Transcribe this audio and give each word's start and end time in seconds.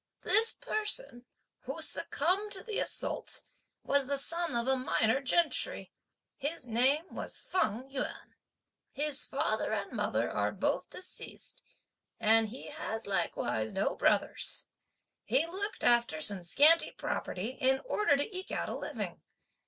This 0.23 0.55
person, 0.55 1.25
who 1.65 1.79
succumbed 1.79 2.51
to 2.53 2.63
the 2.63 2.79
assault, 2.79 3.43
was 3.83 4.07
the 4.07 4.17
son 4.17 4.55
of 4.55 4.67
a 4.67 4.75
minor 4.75 5.21
gentry. 5.21 5.91
His 6.37 6.65
name 6.65 7.13
was 7.13 7.39
Feng 7.39 7.87
Yüan. 7.87 8.33
His 8.91 9.23
father 9.25 9.71
and 9.71 9.91
mother 9.91 10.27
are 10.31 10.51
both 10.51 10.89
deceased, 10.89 11.61
and 12.19 12.49
he 12.49 12.69
has 12.71 13.05
likewise 13.05 13.73
no 13.73 13.93
brothers. 13.93 14.65
He 15.23 15.45
looked 15.45 15.83
after 15.83 16.19
some 16.19 16.43
scanty 16.43 16.89
property 16.89 17.49
in 17.49 17.79
order 17.85 18.17
to 18.17 18.35
eke 18.35 18.51
out 18.51 18.69
a 18.69 18.75
living. 18.75 19.21